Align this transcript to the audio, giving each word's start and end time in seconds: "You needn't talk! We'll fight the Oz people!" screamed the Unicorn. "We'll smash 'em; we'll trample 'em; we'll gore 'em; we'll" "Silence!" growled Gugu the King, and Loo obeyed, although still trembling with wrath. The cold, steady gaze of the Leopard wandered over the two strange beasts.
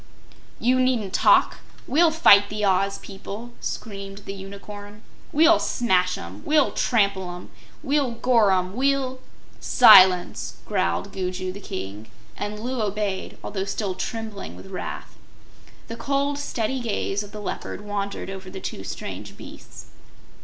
"You 0.59 0.79
needn't 0.79 1.13
talk! 1.13 1.57
We'll 1.85 2.09
fight 2.09 2.49
the 2.49 2.65
Oz 2.65 2.97
people!" 2.97 3.51
screamed 3.61 4.23
the 4.25 4.33
Unicorn. 4.33 5.03
"We'll 5.31 5.59
smash 5.59 6.17
'em; 6.17 6.41
we'll 6.43 6.71
trample 6.71 7.29
'em; 7.35 7.51
we'll 7.83 8.09
gore 8.13 8.51
'em; 8.51 8.73
we'll" 8.75 9.19
"Silence!" 9.79 10.55
growled 10.65 11.11
Gugu 11.13 11.51
the 11.51 11.59
King, 11.61 12.07
and 12.35 12.59
Loo 12.59 12.81
obeyed, 12.81 13.37
although 13.43 13.63
still 13.65 13.93
trembling 13.93 14.55
with 14.55 14.71
wrath. 14.71 15.15
The 15.87 15.97
cold, 15.97 16.39
steady 16.39 16.79
gaze 16.81 17.21
of 17.21 17.31
the 17.31 17.39
Leopard 17.39 17.81
wandered 17.81 18.31
over 18.31 18.49
the 18.49 18.59
two 18.59 18.83
strange 18.83 19.37
beasts. 19.37 19.85